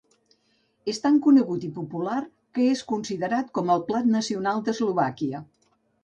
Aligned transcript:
És 0.91 0.99
tan 1.01 1.17
conegut 1.25 1.65
i 1.67 1.67
popular 1.75 2.15
que 2.57 2.65
és 2.75 2.81
considerat 2.91 3.51
com 3.59 3.69
el 3.73 3.83
plat 3.91 4.09
nacional 4.15 4.63
d'Eslovàquia. 4.71 5.43